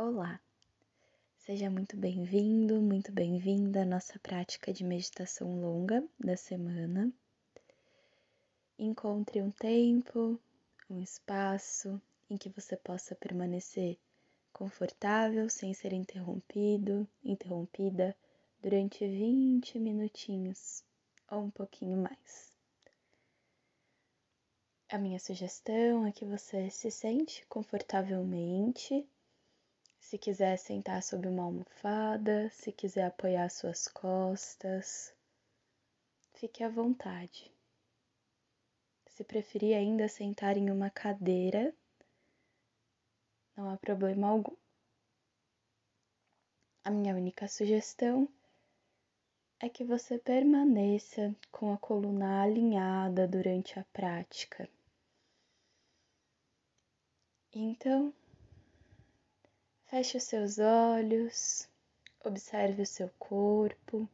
Olá, 0.00 0.40
seja 1.38 1.68
muito 1.68 1.96
bem-vindo, 1.96 2.80
muito 2.80 3.10
bem-vinda 3.10 3.82
à 3.82 3.84
nossa 3.84 4.16
prática 4.20 4.72
de 4.72 4.84
meditação 4.84 5.60
longa 5.60 6.06
da 6.20 6.36
semana. 6.36 7.12
Encontre 8.78 9.42
um 9.42 9.50
tempo, 9.50 10.38
um 10.88 11.00
espaço 11.00 12.00
em 12.30 12.36
que 12.36 12.48
você 12.48 12.76
possa 12.76 13.16
permanecer 13.16 13.98
confortável, 14.52 15.50
sem 15.50 15.74
ser 15.74 15.92
interrompido, 15.92 17.04
interrompida 17.24 18.16
durante 18.62 19.04
20 19.04 19.80
minutinhos 19.80 20.84
ou 21.28 21.40
um 21.40 21.50
pouquinho 21.50 22.00
mais. 22.00 22.52
A 24.88 24.96
minha 24.96 25.18
sugestão 25.18 26.06
é 26.06 26.12
que 26.12 26.24
você 26.24 26.70
se 26.70 26.88
sente 26.88 27.44
confortavelmente. 27.48 29.04
Se 30.00 30.16
quiser 30.16 30.56
sentar 30.56 31.02
sob 31.02 31.28
uma 31.28 31.42
almofada, 31.42 32.48
se 32.50 32.72
quiser 32.72 33.06
apoiar 33.06 33.48
suas 33.50 33.86
costas, 33.88 35.14
fique 36.34 36.64
à 36.64 36.68
vontade. 36.68 37.52
Se 39.06 39.22
preferir 39.24 39.76
ainda 39.76 40.08
sentar 40.08 40.56
em 40.56 40.70
uma 40.70 40.88
cadeira, 40.88 41.74
não 43.56 43.68
há 43.68 43.76
problema 43.76 44.28
algum. 44.28 44.56
A 46.84 46.90
minha 46.90 47.14
única 47.14 47.48
sugestão 47.48 48.28
é 49.60 49.68
que 49.68 49.84
você 49.84 50.18
permaneça 50.18 51.34
com 51.50 51.72
a 51.72 51.76
coluna 51.76 52.42
alinhada 52.42 53.26
durante 53.26 53.78
a 53.78 53.84
prática. 53.92 54.68
Então, 57.52 58.14
feche 59.88 60.18
os 60.18 60.24
seus 60.24 60.58
olhos, 60.58 61.66
observe 62.22 62.82
o 62.82 62.86
seu 62.86 63.10
corpo. 63.18 64.06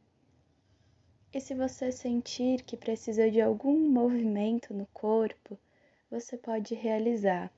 E 1.33 1.41
se 1.41 1.53
você 1.53 1.91
sentir 1.91 2.63
que 2.63 2.77
precisa 2.77 3.29
de 3.29 3.41
algum 3.41 3.77
movimento 3.89 4.73
no 4.73 4.85
corpo, 4.93 5.59
você 6.09 6.37
pode 6.37 6.73
realizar. 6.75 7.51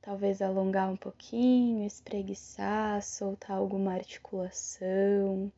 Talvez 0.00 0.40
alongar 0.40 0.90
um 0.90 0.96
pouquinho, 0.96 1.86
espreguiçar, 1.86 3.02
soltar 3.02 3.58
alguma 3.58 3.92
articulação. 3.92 5.52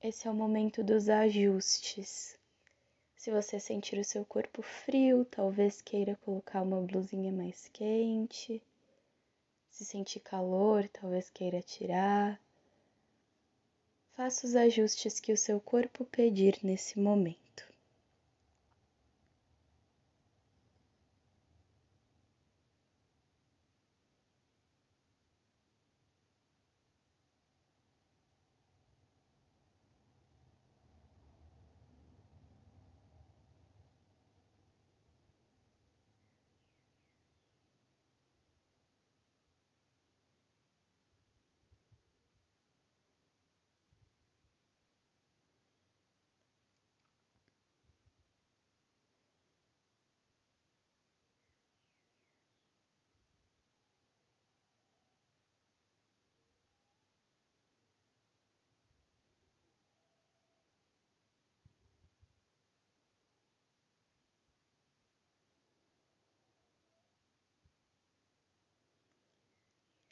Esse 0.00 0.26
é 0.26 0.30
o 0.30 0.34
momento 0.34 0.82
dos 0.82 1.10
ajustes. 1.10 2.38
Se 3.14 3.30
você 3.30 3.60
sentir 3.60 3.98
o 3.98 4.04
seu 4.04 4.24
corpo 4.24 4.62
frio, 4.62 5.26
talvez 5.26 5.82
queira 5.82 6.16
colocar 6.24 6.62
uma 6.62 6.80
blusinha 6.80 7.30
mais 7.30 7.68
quente. 7.68 8.62
Se 9.74 9.84
sentir 9.84 10.20
calor, 10.20 10.88
talvez 10.88 11.28
queira 11.28 11.60
tirar. 11.60 12.40
Faça 14.12 14.46
os 14.46 14.54
ajustes 14.54 15.18
que 15.18 15.32
o 15.32 15.36
seu 15.36 15.60
corpo 15.60 16.04
pedir 16.04 16.60
nesse 16.62 16.96
momento. 16.96 17.43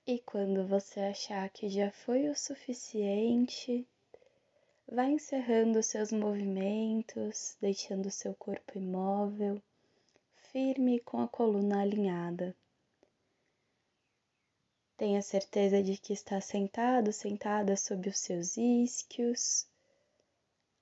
E 0.04 0.18
quando 0.18 0.66
você 0.66 0.98
achar 0.98 1.48
que 1.50 1.68
já 1.68 1.92
foi 1.92 2.28
o 2.28 2.34
suficiente, 2.34 3.86
vá 4.84 5.04
encerrando 5.04 5.80
seus 5.80 6.10
movimentos, 6.10 7.56
deixando 7.60 8.10
seu 8.10 8.34
corpo 8.34 8.76
imóvel, 8.76 9.62
firme 10.50 10.98
com 10.98 11.20
a 11.20 11.28
coluna 11.28 11.82
alinhada. 11.82 12.52
Tenha 14.96 15.22
certeza 15.22 15.80
de 15.80 15.96
que 15.96 16.12
está 16.12 16.40
sentado, 16.40 17.12
sentada 17.12 17.76
sob 17.76 18.08
os 18.08 18.18
seus 18.18 18.56
isquios, 18.56 19.68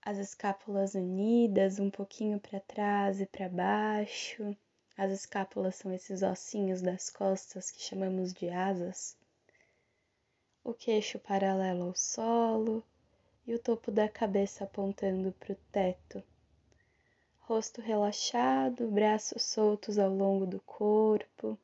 as 0.01 0.17
escápulas 0.17 0.95
unidas 0.95 1.79
um 1.79 1.91
pouquinho 1.91 2.41
para 2.41 2.59
trás 2.61 3.21
e 3.21 3.27
para 3.27 3.51
baixo 3.51 4.57
as 5.01 5.13
escápulas 5.13 5.77
são 5.77 5.91
esses 5.95 6.23
ossinhos 6.23 6.83
das 6.83 7.09
costas 7.09 7.71
que 7.71 7.81
chamamos 7.81 8.35
de 8.35 8.51
asas. 8.51 9.17
O 10.63 10.75
queixo 10.75 11.19
paralelo 11.19 11.85
ao 11.85 11.97
solo 11.97 12.85
e 13.47 13.55
o 13.55 13.59
topo 13.59 13.91
da 13.91 14.11
cabeça 14.11 14.65
apontando 14.65 15.33
para 15.33 15.55
o 15.55 15.59
teto. 15.73 16.23
Rosto 17.39 17.81
relaxado, 17.81 18.89
braços 18.89 19.43
soltos 19.43 19.99
ao 19.99 20.15
longo 20.15 20.45
do 20.45 20.61
corpo. 20.61 21.59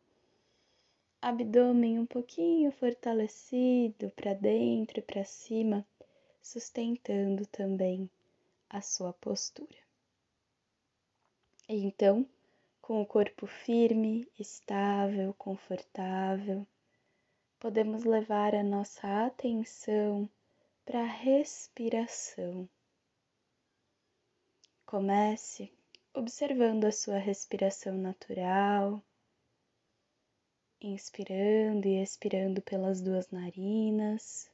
Abdômen 1.20 1.98
um 1.98 2.06
pouquinho 2.06 2.72
fortalecido 2.72 4.08
para 4.16 4.32
dentro 4.32 4.98
e 5.00 5.02
para 5.02 5.24
cima, 5.24 5.86
sustentando 6.40 7.44
também 7.44 8.08
a 8.70 8.80
sua 8.80 9.12
postura. 9.12 9.76
Então, 11.68 12.26
com 12.86 13.02
o 13.02 13.06
corpo 13.06 13.48
firme, 13.48 14.30
estável, 14.38 15.34
confortável, 15.34 16.64
podemos 17.58 18.04
levar 18.04 18.54
a 18.54 18.62
nossa 18.62 19.26
atenção 19.26 20.30
para 20.84 21.00
a 21.00 21.04
respiração. 21.04 22.68
Comece 24.86 25.72
observando 26.14 26.84
a 26.84 26.92
sua 26.92 27.18
respiração 27.18 27.98
natural, 27.98 29.02
inspirando 30.80 31.88
e 31.88 32.00
expirando 32.00 32.62
pelas 32.62 33.00
duas 33.00 33.28
narinas. 33.32 34.48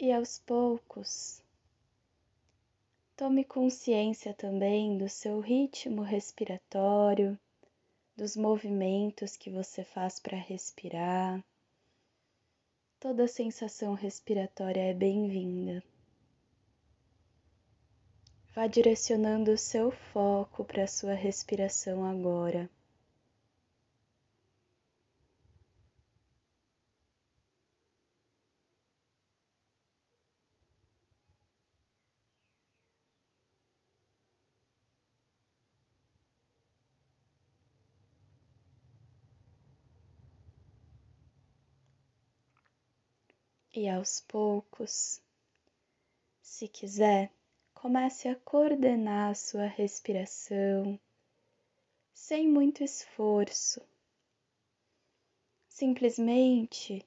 E 0.00 0.10
aos 0.10 0.40
poucos, 0.40 1.40
Tome 3.18 3.42
consciência 3.42 4.32
também 4.32 4.96
do 4.96 5.08
seu 5.08 5.40
ritmo 5.40 6.02
respiratório, 6.02 7.36
dos 8.16 8.36
movimentos 8.36 9.36
que 9.36 9.50
você 9.50 9.82
faz 9.82 10.20
para 10.20 10.36
respirar. 10.36 11.44
Toda 13.00 13.26
sensação 13.26 13.94
respiratória 13.94 14.82
é 14.82 14.94
bem-vinda. 14.94 15.82
Vá 18.54 18.68
direcionando 18.68 19.50
o 19.50 19.58
seu 19.58 19.90
foco 19.90 20.64
para 20.64 20.84
a 20.84 20.86
sua 20.86 21.14
respiração 21.14 22.04
agora. 22.04 22.70
E 43.78 43.88
aos 43.88 44.20
poucos, 44.20 45.22
se 46.42 46.66
quiser, 46.66 47.30
comece 47.72 48.28
a 48.28 48.34
coordenar 48.34 49.30
a 49.30 49.34
sua 49.34 49.66
respiração 49.66 50.98
sem 52.12 52.48
muito 52.48 52.82
esforço. 52.82 53.80
Simplesmente 55.68 57.06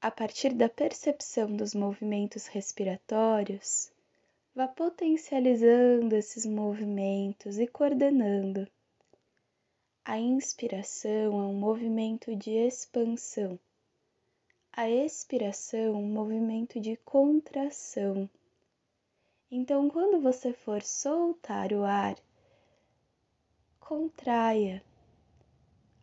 a 0.00 0.10
partir 0.10 0.54
da 0.54 0.70
percepção 0.70 1.54
dos 1.54 1.74
movimentos 1.74 2.46
respiratórios, 2.46 3.92
vá 4.54 4.66
potencializando 4.66 6.16
esses 6.16 6.46
movimentos 6.46 7.58
e 7.58 7.66
coordenando 7.66 8.66
A 10.02 10.18
inspiração 10.18 11.10
é 11.10 11.44
um 11.44 11.52
movimento 11.52 12.34
de 12.34 12.52
expansão. 12.52 13.58
A 14.78 14.90
expiração 14.90 15.94
um 15.94 16.06
movimento 16.06 16.78
de 16.78 16.96
contração. 16.98 18.28
Então, 19.50 19.88
quando 19.88 20.20
você 20.20 20.52
for 20.52 20.82
soltar 20.82 21.72
o 21.72 21.82
ar, 21.82 22.14
contraia, 23.80 24.84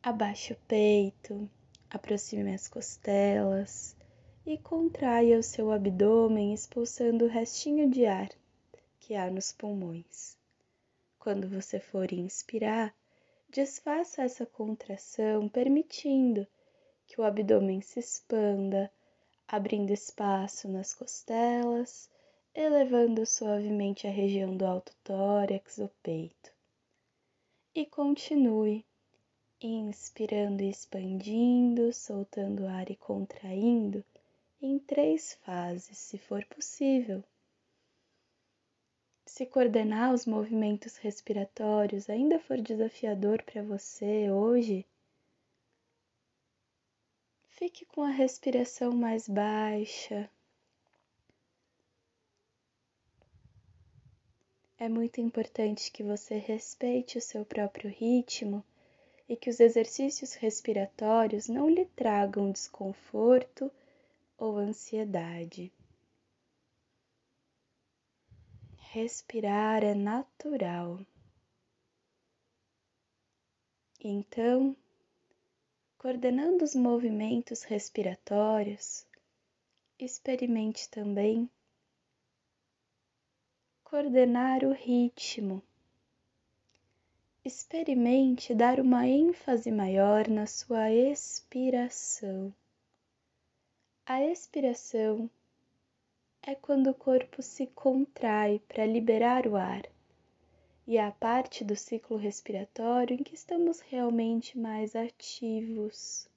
abaixe 0.02 0.54
o 0.54 0.58
peito, 0.68 1.48
aproxime 1.88 2.52
as 2.52 2.68
costelas 2.68 3.96
e 4.44 4.58
contraia 4.58 5.38
o 5.38 5.44
seu 5.44 5.72
abdômen, 5.72 6.52
expulsando 6.52 7.26
o 7.26 7.30
restinho 7.30 7.88
de 7.88 8.08
ar 8.08 8.30
que 9.00 9.14
há 9.14 9.30
nos 9.30 9.52
pulmões. 9.52 10.36
Quando 11.20 11.48
você 11.48 11.80
for 11.80 12.12
inspirar, 12.12 12.92
desfaça 13.52 14.24
essa 14.24 14.48
contração, 14.48 15.48
permitindo 15.48 16.48
que 17.14 17.22
o 17.22 17.24
abdômen 17.24 17.80
se 17.80 18.00
expanda, 18.00 18.92
abrindo 19.48 19.92
espaço 19.94 20.68
nas 20.68 20.96
costelas, 20.96 22.10
elevando 22.56 23.24
suavemente 23.24 24.08
a 24.08 24.10
região 24.10 24.58
do 24.58 24.66
alto 24.66 24.96
tórax, 25.04 25.78
o 25.78 25.88
peito. 26.02 26.52
E 27.76 27.86
continue 27.86 28.84
inspirando 29.62 30.64
e 30.64 30.72
expandindo, 30.72 31.94
soltando 31.94 32.64
o 32.64 32.68
ar 32.68 32.90
e 32.90 32.96
contraindo 32.96 34.04
em 34.60 34.80
três 34.80 35.36
fases, 35.46 35.96
se 35.96 36.18
for 36.18 36.44
possível. 36.46 37.24
Se 39.24 39.46
coordenar 39.46 40.12
os 40.12 40.26
movimentos 40.26 40.98
respiratórios 40.98 42.10
ainda 42.10 42.40
for 42.40 42.60
desafiador 42.60 43.44
para 43.44 43.62
você 43.62 44.32
hoje, 44.32 44.84
fique 47.54 47.86
com 47.86 48.02
a 48.02 48.10
respiração 48.10 48.92
mais 48.92 49.28
baixa. 49.28 50.30
É 54.78 54.90
muito 54.90 55.22
importante 55.22 55.92
que 55.92 56.04
você 56.04 56.36
respeite 56.36 57.18
o 57.18 57.22
seu 57.22 57.46
próprio 57.46 57.90
ritmo 57.90 58.64
e 59.30 59.38
que 59.38 59.50
os 59.50 59.60
exercícios 59.60 60.34
respiratórios 60.34 61.48
não 61.48 61.70
lhe 61.70 61.86
tragam 61.86 62.52
desconforto 62.52 63.72
ou 64.38 64.58
ansiedade. 64.58 65.72
Respirar 68.92 69.84
é 69.84 69.94
natural. 69.94 71.00
Então, 74.04 74.76
coordenando 76.04 76.66
os 76.66 76.76
movimentos 76.76 77.64
respiratórios, 77.64 79.08
experimente 79.98 80.90
também 80.90 81.50
coordenar 83.86 84.66
o 84.66 84.74
ritmo 84.74 85.64
experimente 87.46 88.54
dar 88.54 88.82
uma 88.82 89.08
ênfase 89.08 89.72
maior 89.72 90.28
na 90.28 90.46
sua 90.46 90.92
expiração. 90.92 92.54
A 94.06 94.26
expiração 94.26 95.30
é 96.42 96.54
quando 96.54 96.90
o 96.90 96.94
corpo 96.94 97.42
se 97.42 97.66
contrai 97.68 98.60
para 98.68 98.86
liberar 98.86 99.48
o 99.48 99.56
ar, 99.56 99.84
e 100.86 100.98
a 100.98 101.12
parte 101.12 101.64
do 101.64 101.76
ciclo 101.76 102.18
respiratório 102.18 103.16
em 103.16 103.24
que 103.24 103.36
estamos 103.36 103.80
realmente 103.80 104.60
mais 104.60 104.96
ativos. 104.96 106.28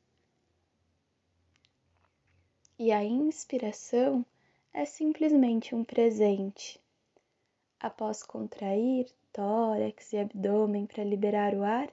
E 2.78 2.92
a 2.92 3.02
inspiração 3.02 4.24
é 4.72 4.84
simplesmente 4.84 5.74
um 5.74 5.82
presente. 5.82 6.80
Após 7.80 8.22
contrair, 8.22 9.10
tórax 9.32 10.12
e 10.12 10.18
abdômen 10.18 10.86
para 10.86 11.02
liberar 11.02 11.54
o 11.54 11.64
ar, 11.64 11.90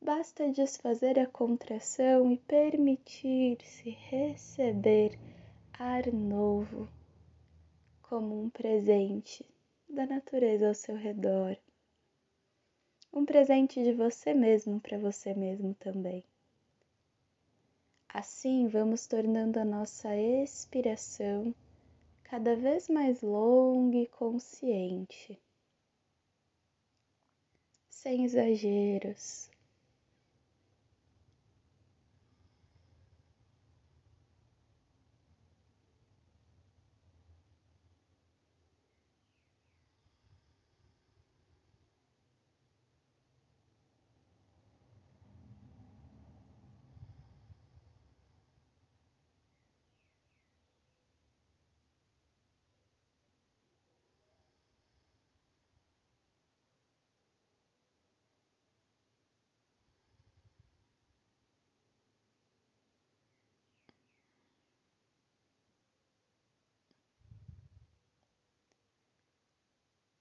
basta 0.00 0.50
desfazer 0.50 1.18
a 1.18 1.26
contração 1.26 2.32
e 2.32 2.38
permitir-se 2.38 3.90
receber 3.90 5.18
ar 5.78 6.12
novo 6.12 6.88
como 8.02 8.40
um 8.40 8.48
presente 8.48 9.44
da 9.88 10.06
natureza 10.06 10.68
ao 10.68 10.74
seu 10.74 10.96
redor. 10.96 11.56
Um 13.12 13.24
presente 13.24 13.82
de 13.82 13.92
você 13.92 14.34
mesmo 14.34 14.80
para 14.80 14.98
você 14.98 15.34
mesmo 15.34 15.74
também. 15.74 16.22
Assim, 18.08 18.68
vamos 18.68 19.06
tornando 19.06 19.58
a 19.58 19.64
nossa 19.64 20.16
expiração 20.16 21.54
cada 22.22 22.54
vez 22.54 22.88
mais 22.88 23.22
longa 23.22 23.96
e 23.96 24.06
consciente 24.06 25.38
sem 27.98 28.24
exageros. 28.24 29.50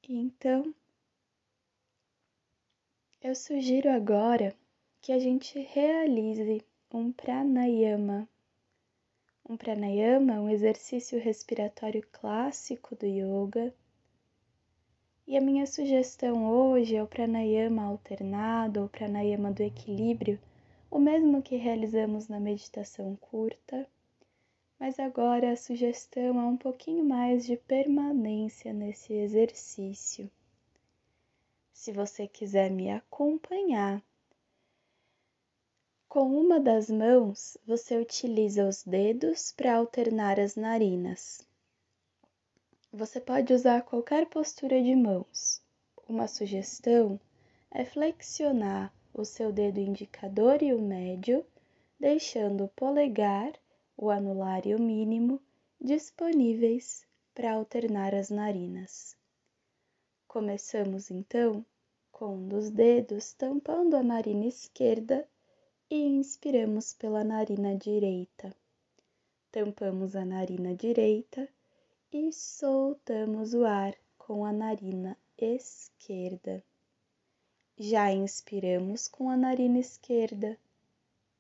Então, 0.10 0.74
eu 3.22 3.36
sugiro 3.36 3.90
agora 3.90 4.56
que 5.02 5.12
a 5.12 5.20
gente 5.20 5.60
realize 5.60 6.64
um 6.94 7.12
pranayama. 7.12 8.26
Um 9.50 9.58
pranayama 9.58 10.36
é 10.36 10.40
um 10.40 10.50
exercício 10.50 11.20
respiratório 11.20 12.02
clássico 12.10 12.96
do 12.96 13.06
yoga. 13.06 13.76
E 15.28 15.36
a 15.36 15.42
minha 15.42 15.68
sugestão 15.68 16.50
hoje 16.50 16.96
é 16.96 17.04
o 17.04 17.08
pranayama 17.08 17.84
alternado 17.84 18.84
ou 18.84 18.88
pranayama 18.88 19.52
do 19.52 19.62
equilíbrio, 19.62 20.40
o 20.90 21.00
mesmo 21.00 21.42
que 21.42 21.58
realizamos 21.58 22.30
na 22.30 22.40
meditação 22.40 23.14
curta 23.18 23.86
mas 24.80 25.00
agora 25.00 25.52
a 25.52 25.56
sugestão 25.56 26.40
é 26.40 26.44
um 26.46 26.58
pouquinho 26.58 27.04
mais 27.04 27.46
de 27.46 27.58
permanência 27.58 28.72
nesse 28.72 29.14
exercício. 29.14 30.30
Se 31.74 31.92
você 31.92 32.28
quiser 32.28 32.70
me 32.70 32.90
acompanhar, 32.92 34.04
com 36.08 36.40
uma 36.40 36.60
das 36.60 36.90
mãos 36.90 37.58
você 37.66 37.98
utiliza 37.98 38.68
os 38.68 38.84
dedos 38.84 39.52
para 39.52 39.76
alternar 39.76 40.40
as 40.40 40.56
narinas. 40.56 41.46
Você 42.92 43.20
pode 43.20 43.54
usar 43.54 43.82
qualquer 43.82 44.28
postura 44.28 44.82
de 44.82 44.96
mãos. 44.96 45.62
Uma 46.08 46.28
sugestão 46.28 47.20
é 47.70 47.84
flexionar 47.84 48.94
o 49.14 49.26
seu 49.26 49.52
dedo 49.52 49.80
indicador 49.80 50.64
e 50.64 50.74
o 50.74 50.82
médio, 50.82 51.46
deixando 52.00 52.64
o 52.64 52.70
polegar 52.70 53.52
o 53.98 54.12
anular 54.12 54.68
e 54.68 54.76
o 54.76 54.80
mínimo 54.80 55.42
disponíveis 55.82 57.04
para 57.34 57.54
alternar 57.54 58.14
as 58.14 58.30
narinas. 58.30 59.18
Começamos 60.28 61.10
então 61.10 61.66
com 62.12 62.36
um 62.36 62.48
dos 62.48 62.70
dedos 62.70 63.34
tampando 63.34 63.96
a 63.96 64.04
narina 64.04 64.46
esquerda 64.46 65.28
e 65.90 65.96
inspiramos 65.96 66.94
pela 66.94 67.24
narina 67.24 67.76
direita. 67.76 68.56
Tampamos 69.52 70.16
a 70.16 70.24
narina 70.24 70.76
direita 70.76 71.50
e 72.12 72.32
soltamos 72.32 73.54
o 73.54 73.66
ar 73.66 73.96
com 74.18 74.46
a 74.46 74.54
narina 74.54 75.18
esquerda. 75.38 76.64
Já 77.78 78.12
inspiramos 78.12 79.08
com 79.08 79.30
a 79.30 79.38
narina 79.38 79.80
esquerda 79.80 80.58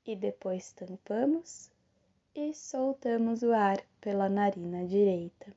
e 0.05 0.15
depois 0.15 0.71
tampamos 0.71 1.69
e 2.39 2.53
soltamos 2.53 3.41
o 3.41 3.51
ar 3.51 3.83
pela 3.99 4.29
narina 4.29 4.85
direita. 4.85 5.51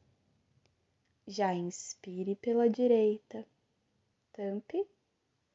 Já 1.27 1.53
inspire 1.53 2.35
pela 2.37 2.71
direita, 2.71 3.47
tampe 4.33 4.89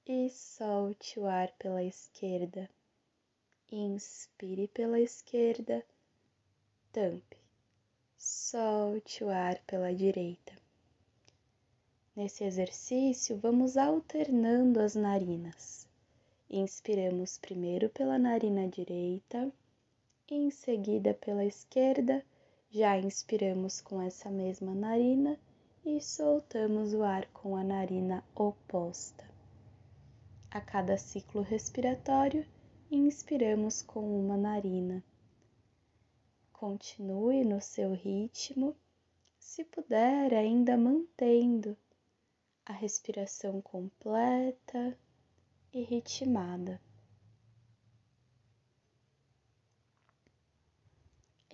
e 0.06 0.30
solte 0.30 1.20
o 1.20 1.26
ar 1.26 1.52
pela 1.58 1.84
esquerda. 1.84 2.70
Inspire 3.72 4.68
pela 4.68 5.00
esquerda, 5.00 5.84
tampe, 6.92 7.38
solte 8.16 9.24
o 9.24 9.30
ar 9.30 9.60
pela 9.66 9.92
direita. 9.96 10.54
Nesse 12.16 12.44
exercício, 12.44 13.36
vamos 13.38 13.78
alternando 13.78 14.80
as 14.80 14.94
narinas. 14.94 15.88
Inspiramos 16.48 17.40
primeiro 17.40 17.90
pela 17.90 18.20
narina 18.20 18.68
direita, 18.68 19.52
em 20.34 20.50
seguida 20.50 21.14
pela 21.14 21.46
esquerda, 21.46 22.26
já 22.70 22.98
inspiramos 22.98 23.80
com 23.80 24.02
essa 24.02 24.30
mesma 24.30 24.74
narina 24.74 25.40
e 25.86 26.02
soltamos 26.02 26.94
o 26.94 27.04
ar 27.04 27.28
com 27.28 27.56
a 27.56 27.64
narina 27.64 28.24
oposta. 28.34 29.24
A 30.50 30.60
cada 30.60 30.98
ciclo 30.98 31.42
respiratório, 31.42 32.46
inspiramos 32.90 33.82
com 33.82 34.20
uma 34.20 34.36
narina. 34.36 35.04
Continue 36.52 37.44
no 37.44 37.62
seu 37.62 37.94
ritmo, 37.94 38.76
se 39.38 39.64
puder, 39.64 40.34
ainda 40.34 40.76
mantendo 40.76 41.78
a 42.66 42.74
respiração 42.74 43.62
completa 43.62 44.98
e 45.72 45.84
ritmada. 45.84 46.82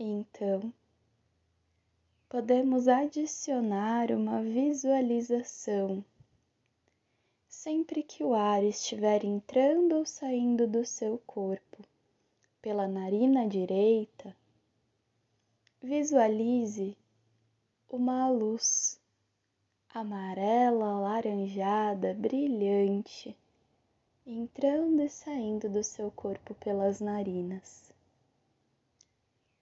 Então, 0.03 0.73
podemos 2.27 2.87
adicionar 2.87 4.11
uma 4.11 4.41
visualização 4.41 6.03
sempre 7.47 8.01
que 8.01 8.23
o 8.23 8.33
ar 8.33 8.63
estiver 8.63 9.23
entrando 9.23 9.97
ou 9.97 10.03
saindo 10.03 10.67
do 10.67 10.83
seu 10.83 11.19
corpo 11.19 11.85
pela 12.63 12.87
narina 12.87 13.47
direita, 13.47 14.35
visualize 15.79 16.97
uma 17.87 18.27
luz 18.27 18.99
amarela, 19.93 20.95
alaranjada, 20.95 22.15
brilhante, 22.15 23.37
entrando 24.25 25.03
e 25.03 25.09
saindo 25.09 25.69
do 25.69 25.83
seu 25.83 26.09
corpo 26.09 26.55
pelas 26.55 26.99
narinas. 26.99 27.90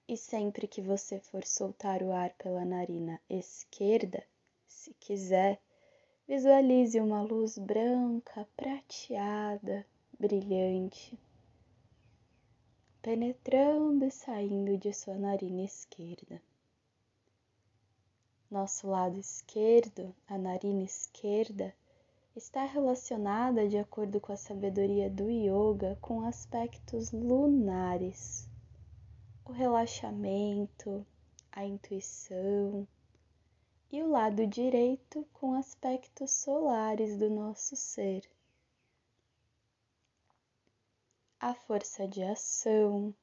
E 0.09 0.17
sempre 0.17 0.67
que 0.67 0.81
você 0.81 1.21
for 1.21 1.45
soltar 1.45 2.03
o 2.03 2.11
ar 2.11 2.31
pela 2.33 2.65
narina 2.65 3.21
esquerda, 3.29 4.21
se 4.67 4.93
quiser, 4.95 5.61
Visualize 6.29 6.99
uma 6.99 7.23
luz 7.23 7.57
branca, 7.57 8.47
prateada, 8.55 9.83
brilhante, 10.19 11.17
penetrando 13.01 14.05
e 14.05 14.11
saindo 14.11 14.77
de 14.77 14.93
sua 14.93 15.15
narina 15.15 15.63
esquerda. 15.63 16.41
Nosso 18.49 18.87
lado 18.87 19.17
esquerdo, 19.17 20.15
a 20.27 20.37
narina 20.37 20.83
esquerda, 20.83 21.73
está 22.35 22.63
relacionada, 22.63 23.67
de 23.67 23.77
acordo 23.77 24.19
com 24.19 24.31
a 24.31 24.37
sabedoria 24.37 25.07
do 25.07 25.29
yoga, 25.29 25.97
com 26.01 26.21
aspectos 26.25 27.11
lunares, 27.11 28.48
o 29.49 29.51
relaxamento, 29.51 31.03
a 31.51 31.65
intuição, 31.65 32.87
e 33.91 34.03
o 34.03 34.07
lado 34.07 34.45
direito 34.45 35.27
com 35.33 35.55
aspectos 35.55 36.29
solares 36.29 37.17
do 37.17 37.31
nosso 37.31 37.75
ser. 37.75 38.29
A 41.39 41.55
força 41.55 42.07
de 42.07 42.21
ação, 42.21 43.15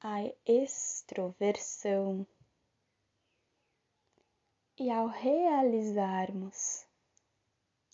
a 0.00 0.20
extroversão. 0.46 2.26
E 4.78 4.90
ao 4.90 5.08
realizarmos 5.08 6.86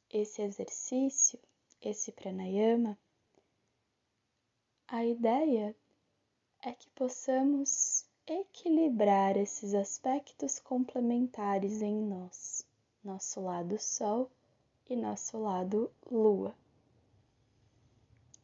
esse 0.08 0.40
exercício, 0.40 1.40
esse 1.80 2.12
pranayama, 2.12 2.96
a 4.92 5.06
ideia 5.06 5.74
é 6.60 6.70
que 6.70 6.86
possamos 6.90 8.04
equilibrar 8.26 9.38
esses 9.38 9.72
aspectos 9.72 10.58
complementares 10.58 11.80
em 11.80 11.94
nós, 11.94 12.66
nosso 13.02 13.40
lado 13.40 13.78
Sol 13.78 14.30
e 14.90 14.94
nosso 14.94 15.38
lado 15.38 15.90
Lua. 16.10 16.54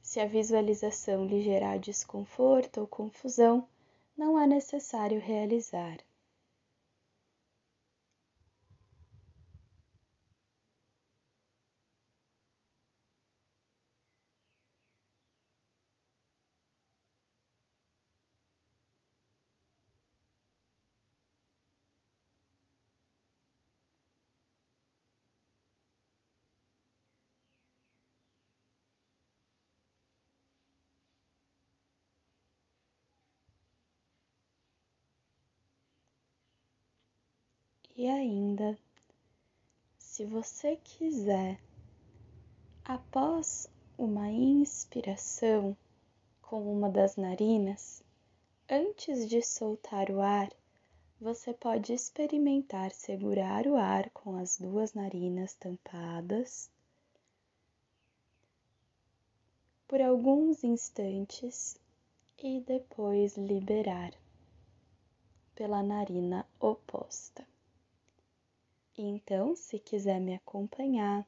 Se 0.01 0.21
a 0.21 0.27
visualização 0.27 1.27
lhe 1.27 1.43
gerar 1.43 1.79
desconforto 1.79 2.81
ou 2.81 2.87
confusão, 2.87 3.69
não 4.17 4.41
é 4.41 4.47
necessário 4.47 5.21
realizar. 5.21 5.99
E 37.99 38.07
ainda, 38.07 38.79
se 39.99 40.25
você 40.25 40.77
quiser, 40.77 41.59
após 42.85 43.69
uma 43.99 44.31
inspiração 44.31 45.77
com 46.41 46.63
uma 46.73 46.89
das 46.89 47.17
narinas, 47.17 48.01
antes 48.71 49.29
de 49.29 49.43
soltar 49.43 50.13
o 50.13 50.21
ar, 50.21 50.49
você 51.21 51.53
pode 51.53 51.93
experimentar 51.93 52.93
segurar 52.93 53.67
o 53.67 53.75
ar 53.75 54.09
com 54.11 54.37
as 54.37 54.57
duas 54.59 54.95
narinas 54.95 55.55
tampadas 55.55 56.71
por 59.89 60.01
alguns 60.01 60.63
instantes 60.63 61.77
e 62.41 62.61
depois 62.61 63.37
liberar 63.37 64.13
pela 65.57 65.83
narina 65.83 66.47
oposta. 66.61 67.45
Então, 69.01 69.55
se 69.55 69.79
quiser 69.79 70.21
me 70.21 70.35
acompanhar, 70.35 71.25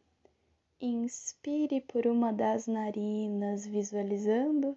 inspire 0.81 1.81
por 1.81 2.05
uma 2.05 2.33
das 2.33 2.67
narinas, 2.67 3.65
visualizando 3.65 4.77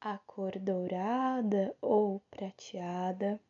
a 0.00 0.18
cor 0.18 0.56
dourada 0.56 1.74
ou 1.82 2.20
prateada. 2.30 3.40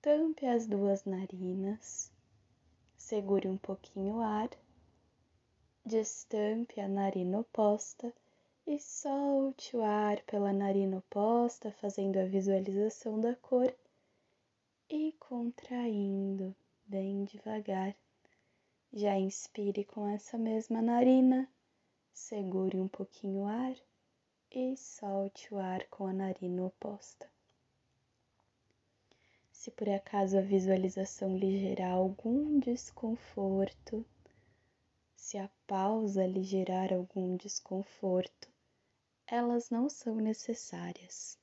Tampe 0.00 0.46
as 0.46 0.66
duas 0.66 1.04
narinas, 1.04 2.10
segure 2.96 3.48
um 3.48 3.58
pouquinho 3.58 4.16
o 4.16 4.20
ar, 4.20 4.48
destampe 5.84 6.80
a 6.80 6.88
narina 6.88 7.40
oposta 7.40 8.10
e 8.66 8.78
solte 8.78 9.76
o 9.76 9.82
ar 9.82 10.22
pela 10.22 10.54
narina 10.54 10.96
oposta, 10.96 11.70
fazendo 11.70 12.18
a 12.18 12.24
visualização 12.24 13.20
da 13.20 13.36
cor 13.36 13.70
e 14.88 15.12
contraindo 15.20 16.56
bem 16.86 17.24
devagar. 17.24 17.94
Já 18.92 19.18
inspire 19.18 19.84
com 19.84 20.06
essa 20.08 20.38
mesma 20.38 20.80
narina, 20.80 21.48
segure 22.12 22.78
um 22.78 22.88
pouquinho 22.88 23.42
o 23.42 23.46
ar 23.46 23.76
e 24.50 24.76
solte 24.76 25.52
o 25.52 25.58
ar 25.58 25.86
com 25.88 26.06
a 26.06 26.12
narina 26.12 26.66
oposta. 26.66 27.28
Se 29.50 29.70
por 29.70 29.88
acaso 29.88 30.38
a 30.38 30.42
visualização 30.42 31.36
lhe 31.36 31.58
gerar 31.58 31.92
algum 31.92 32.58
desconforto, 32.60 34.04
se 35.16 35.38
a 35.38 35.48
pausa 35.66 36.26
lhe 36.26 36.42
gerar 36.42 36.92
algum 36.92 37.36
desconforto, 37.36 38.48
elas 39.26 39.70
não 39.70 39.88
são 39.88 40.16
necessárias. 40.16 41.38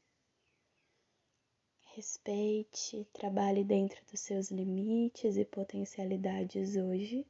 Respeite, 1.94 3.06
trabalhe 3.12 3.66
dentro 3.66 4.02
dos 4.10 4.22
seus 4.22 4.50
limites 4.50 5.36
e 5.36 5.44
potencialidades 5.44 6.78
hoje 6.78 7.28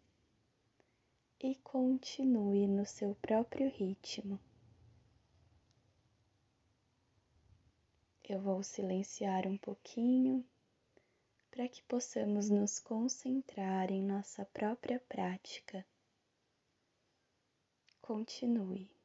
e 1.39 1.56
continue 1.56 2.68
no 2.68 2.86
seu 2.86 3.15
próprio 3.15 3.72
ritmo. 3.72 4.39
Eu 8.24 8.39
vou 8.39 8.62
silenciar 8.62 9.48
um 9.48 9.58
pouquinho 9.58 10.46
para 11.50 11.68
que 11.68 11.82
possamos 11.82 12.51
nos 12.51 12.77
concentrar 12.77 13.91
em 13.91 14.03
nossa 14.03 14.46
própria 14.46 15.00
prática. 15.10 15.84
Continue. 18.00 19.00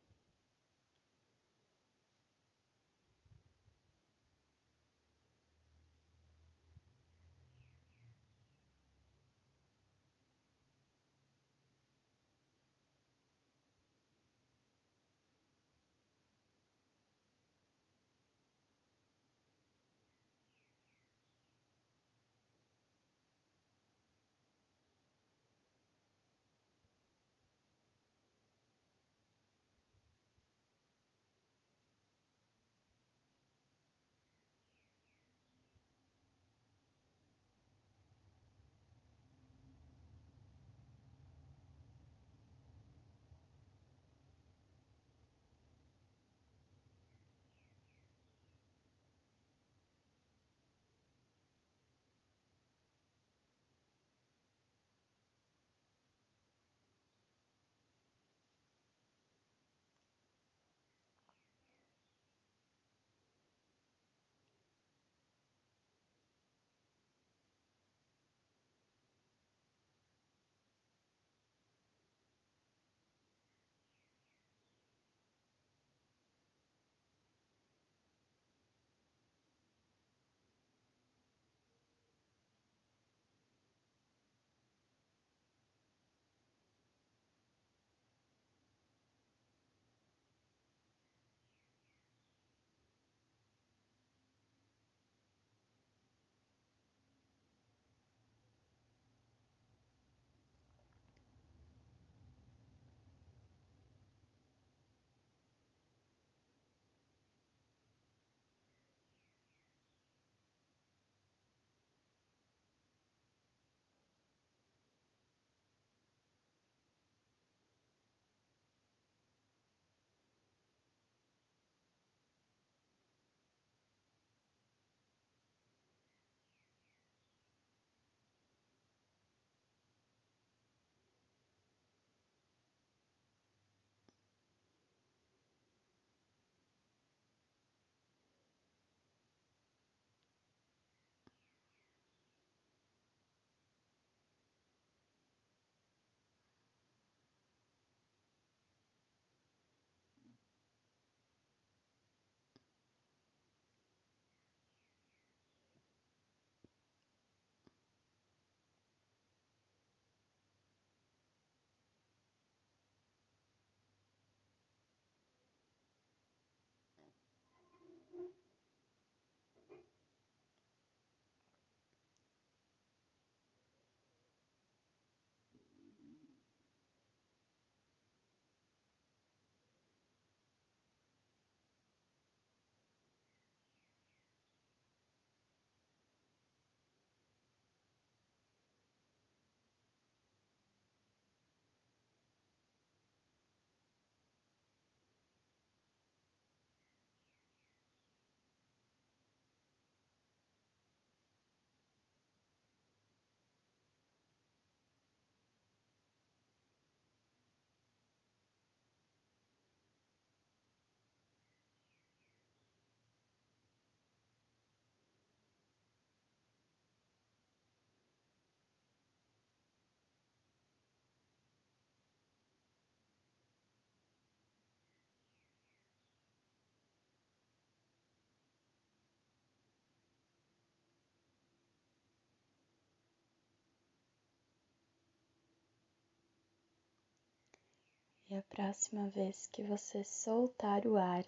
E 238.28 238.34
a 238.34 238.42
próxima 238.42 239.08
vez 239.08 239.48
que 239.52 239.62
você 239.62 240.02
soltar 240.02 240.84
o 240.84 240.96
ar, 240.96 241.24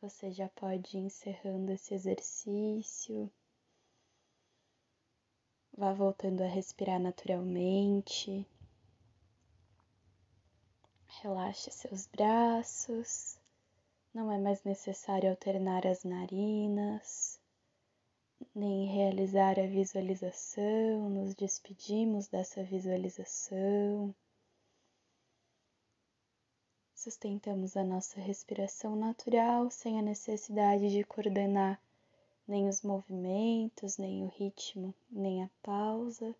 você 0.00 0.30
já 0.30 0.48
pode 0.48 0.96
ir 0.96 1.00
encerrando 1.00 1.72
esse 1.72 1.92
exercício. 1.92 3.28
Vá 5.76 5.92
voltando 5.92 6.42
a 6.42 6.46
respirar 6.46 7.00
naturalmente. 7.00 8.46
Relaxe 11.20 11.72
seus 11.72 12.06
braços. 12.06 13.36
Não 14.14 14.30
é 14.30 14.38
mais 14.38 14.62
necessário 14.62 15.30
alternar 15.30 15.84
as 15.84 16.04
narinas, 16.04 17.40
nem 18.54 18.86
realizar 18.86 19.58
a 19.58 19.66
visualização. 19.66 21.10
Nos 21.10 21.34
despedimos 21.34 22.28
dessa 22.28 22.62
visualização. 22.62 24.14
Sustentamos 27.02 27.76
a 27.76 27.82
nossa 27.82 28.20
respiração 28.20 28.94
natural 28.94 29.68
sem 29.72 29.98
a 29.98 30.02
necessidade 30.02 30.88
de 30.88 31.02
coordenar 31.02 31.82
nem 32.46 32.68
os 32.68 32.80
movimentos, 32.80 33.98
nem 33.98 34.22
o 34.22 34.28
ritmo, 34.28 34.94
nem 35.10 35.42
a 35.42 35.50
pausa. 35.64 36.32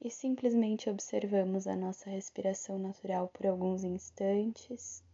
E 0.00 0.10
simplesmente 0.10 0.88
observamos 0.88 1.66
a 1.66 1.76
nossa 1.76 2.08
respiração 2.08 2.78
natural 2.78 3.28
por 3.28 3.46
alguns 3.46 3.84
instantes. 3.84 5.04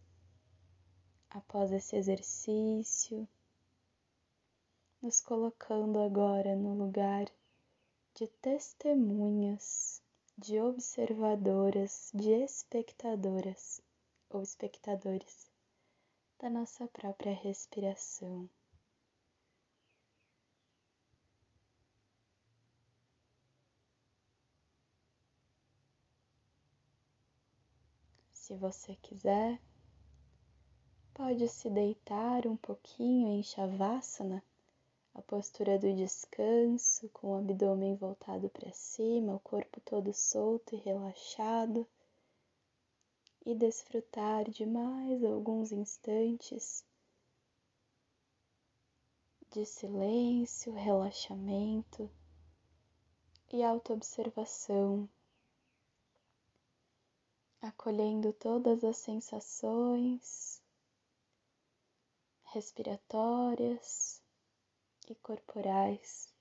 Após 1.29 1.73
esse 1.73 1.97
exercício, 1.97 3.27
nos 5.01 5.19
colocando 5.19 5.99
agora 5.99 6.55
no 6.55 6.73
lugar 6.73 7.29
de 8.15 8.25
testemunhas, 8.41 10.01
de 10.37 10.61
observadoras, 10.61 12.09
de 12.13 12.31
espectadoras 12.31 13.85
ou 14.29 14.41
espectadores 14.41 15.49
da 16.39 16.49
nossa 16.49 16.87
própria 16.87 17.33
respiração. 17.33 18.49
Se 28.33 28.53
você 28.55 28.95
quiser, 29.01 29.59
pode 31.13 31.49
se 31.49 31.69
deitar 31.69 32.47
um 32.47 32.55
pouquinho 32.55 33.27
em 33.27 33.43
Shavasana, 33.43 34.41
a 35.13 35.21
postura 35.21 35.77
do 35.77 35.93
descanso, 35.93 37.09
com 37.09 37.31
o 37.31 37.35
abdômen 37.39 37.95
voltado 37.95 38.47
para 38.49 38.71
cima, 38.71 39.35
o 39.35 39.39
corpo 39.39 39.81
todo 39.81 40.13
solto 40.13 40.75
e 40.75 40.77
relaxado, 40.77 41.85
e 43.47 43.55
desfrutar 43.55 44.43
de 44.49 44.65
mais 44.65 45.23
alguns 45.23 45.71
instantes 45.71 46.85
de 49.49 49.65
silêncio, 49.65 50.73
relaxamento 50.73 52.11
e 53.49 53.63
autoobservação 53.63 55.09
acolhendo 57.61 58.33
todas 58.33 58.83
as 58.83 58.97
sensações 58.97 60.61
respiratórias 62.43 64.21
e 65.09 65.15
corporais 65.15 66.33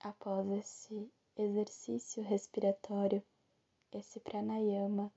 após 0.00 0.44
esse 0.50 1.08
exercício 1.36 2.20
respiratório, 2.24 3.22
esse 3.92 4.18
pranayama 4.18 5.12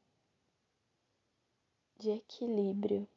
de 1.97 2.12
equilíbrio. 2.12 3.07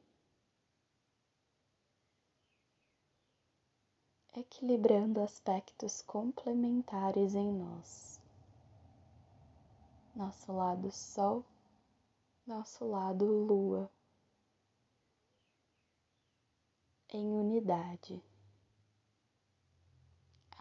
Equilibrando 4.36 5.20
aspectos 5.20 6.02
complementares 6.02 7.34
em 7.34 7.52
nós. 7.52 8.20
Nosso 10.14 10.52
lado 10.52 10.90
Sol 10.90 11.44
nosso 12.50 12.84
lado 12.84 13.24
Lua 13.24 13.88
em 17.12 17.32
unidade. 17.32 18.20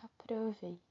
Aproveite. 0.03 0.88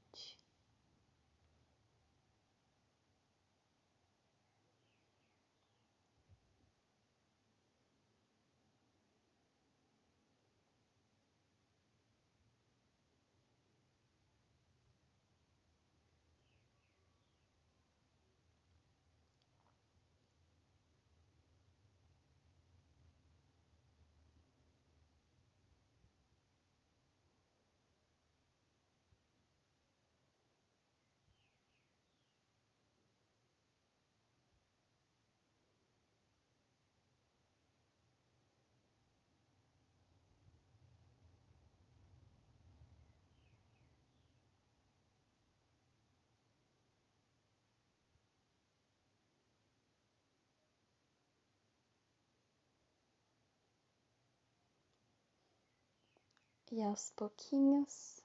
E 56.71 56.83
aos 56.83 57.09
pouquinhos 57.15 58.21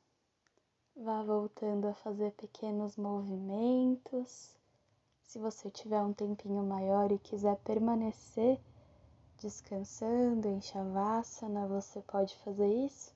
vá 0.95 1.23
voltando 1.23 1.87
a 1.87 1.95
fazer 1.95 2.31
pequenos 2.33 2.97
movimentos. 2.97 4.55
Se 5.23 5.39
você 5.39 5.71
tiver 5.71 6.03
um 6.03 6.13
tempinho 6.13 6.63
maior 6.63 7.11
e 7.11 7.19
quiser 7.19 7.57
permanecer 7.65 8.61
descansando 9.39 10.47
em 10.47 10.61
Shavasana, 10.61 11.67
você 11.67 12.01
pode 12.03 12.37
fazer 12.39 12.69
isso. 12.69 13.15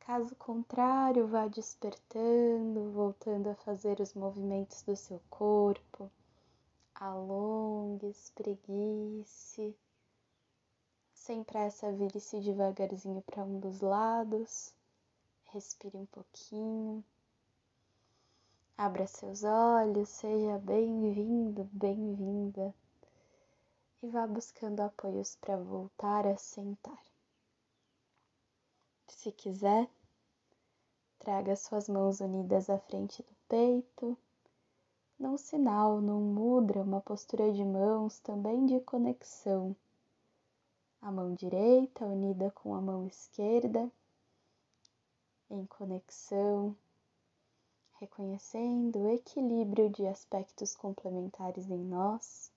Caso 0.00 0.34
contrário, 0.36 1.26
vá 1.26 1.46
despertando, 1.46 2.90
voltando 2.92 3.48
a 3.48 3.54
fazer 3.54 4.00
os 4.00 4.12
movimentos 4.14 4.82
do 4.82 4.96
seu 4.96 5.20
corpo. 5.30 6.10
Alongue, 6.94 8.08
espreguice 8.08 9.76
sem 11.26 11.42
pressa, 11.42 11.90
vire-se 11.90 12.38
devagarzinho 12.38 13.20
para 13.22 13.42
um 13.42 13.58
dos 13.58 13.80
lados. 13.80 14.72
Respire 15.46 15.96
um 15.96 16.06
pouquinho. 16.06 17.04
Abra 18.78 19.08
seus 19.08 19.42
olhos, 19.42 20.08
seja 20.08 20.56
bem-vindo, 20.58 21.68
bem-vinda. 21.72 22.72
E 24.00 24.06
vá 24.06 24.24
buscando 24.24 24.78
apoios 24.82 25.34
para 25.40 25.56
voltar 25.56 26.28
a 26.28 26.36
sentar. 26.36 27.02
Se 29.08 29.32
quiser, 29.32 29.90
traga 31.18 31.56
suas 31.56 31.88
mãos 31.88 32.20
unidas 32.20 32.70
à 32.70 32.78
frente 32.78 33.20
do 33.24 33.34
peito, 33.48 34.16
num 35.18 35.36
sinal, 35.36 36.00
num 36.00 36.20
mudra, 36.20 36.82
uma 36.82 37.00
postura 37.00 37.52
de 37.52 37.64
mãos 37.64 38.20
também 38.20 38.64
de 38.64 38.78
conexão 38.78 39.74
a 41.06 41.10
mão 41.12 41.34
direita 41.34 42.04
unida 42.04 42.50
com 42.50 42.74
a 42.74 42.80
mão 42.80 43.06
esquerda, 43.06 43.88
em 45.48 45.64
conexão, 45.66 46.76
reconhecendo 48.00 48.98
o 48.98 49.08
equilíbrio 49.14 49.88
de 49.88 50.04
aspectos 50.04 50.74
complementares 50.74 51.70
em 51.70 51.78
nós. 51.78 52.50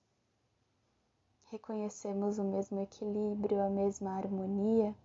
Reconhecemos 1.44 2.40
o 2.40 2.44
mesmo 2.44 2.80
equilíbrio, 2.80 3.62
a 3.62 3.70
mesma 3.70 4.16
harmonia 4.16 4.96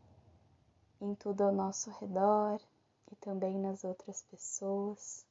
em 1.00 1.14
tudo 1.14 1.44
ao 1.44 1.54
nosso 1.54 1.92
redor 1.92 2.60
e 3.12 3.16
também 3.18 3.60
nas 3.60 3.84
outras 3.84 4.24
pessoas. 4.24 5.24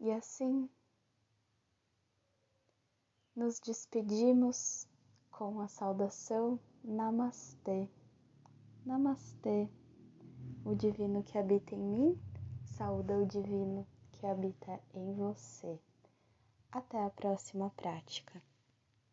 E 0.00 0.10
assim, 0.10 0.66
nos 3.36 3.60
despedimos 3.60 4.87
com 5.38 5.60
a 5.60 5.68
saudação 5.68 6.58
Namastê. 6.82 7.88
Namastê. 8.84 9.68
O 10.64 10.74
divino 10.74 11.22
que 11.22 11.38
habita 11.38 11.76
em 11.76 11.78
mim 11.78 12.18
saúda 12.64 13.16
o 13.16 13.24
divino 13.24 13.86
que 14.10 14.26
habita 14.26 14.80
em 14.92 15.14
você. 15.14 15.78
Até 16.72 17.00
a 17.04 17.10
próxima 17.10 17.70
prática. 17.76 18.42